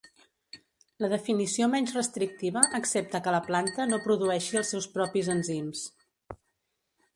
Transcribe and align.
La 1.03 1.09
definició 1.11 1.67
menys 1.73 1.93
restrictiva 1.97 2.63
accepta 2.79 3.21
que 3.27 3.35
la 3.37 3.43
planta 3.51 3.87
no 3.93 4.01
produeixi 4.09 4.61
els 4.65 4.75
seus 4.75 4.91
propis 4.99 5.33
enzims. 5.37 5.87